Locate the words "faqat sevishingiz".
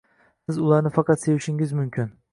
0.97-1.79